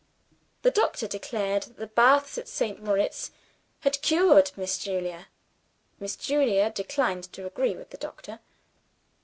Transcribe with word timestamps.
The 0.63 0.71
doctor 0.71 1.05
declared 1.05 1.61
that 1.61 1.77
the 1.77 1.85
baths 1.85 2.39
at 2.39 2.47
St. 2.47 2.81
Moritz 2.81 3.29
had 3.81 4.01
cured 4.01 4.49
Miss 4.55 4.79
Julia. 4.79 5.27
Miss 5.99 6.15
Julia 6.15 6.71
declined 6.71 7.31
to 7.33 7.45
agree 7.45 7.75
with 7.75 7.91
the 7.91 7.97
doctor. 7.97 8.39